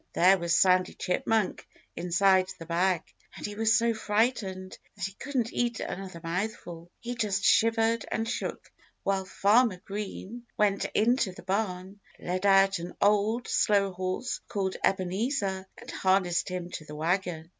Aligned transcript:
There 0.13 0.39
was 0.39 0.57
Sandy 0.57 0.95
Chipmunk, 0.95 1.67
inside 1.95 2.47
the 2.57 2.65
bag. 2.65 3.03
And 3.37 3.45
he 3.45 3.53
was 3.53 3.77
so 3.77 3.93
frightened 3.93 4.75
that 4.95 5.05
he 5.05 5.11
couldn't 5.13 5.53
eat 5.53 5.79
another 5.79 6.19
mouthful. 6.23 6.89
He 7.01 7.13
just 7.13 7.43
shivered 7.43 8.03
and 8.11 8.27
shook, 8.27 8.71
while 9.03 9.25
Farmer 9.25 9.77
Green 9.77 10.47
went 10.57 10.85
into 10.95 11.33
the 11.33 11.43
barn, 11.43 11.99
led 12.19 12.47
out 12.47 12.79
an 12.79 12.95
old, 12.99 13.47
slow 13.47 13.91
horse 13.91 14.39
called 14.47 14.75
Ebenezer, 14.83 15.67
and 15.77 15.91
harnessed 15.91 16.49
him 16.49 16.71
to 16.71 16.83
the 16.85 16.95
wagon. 16.95 17.49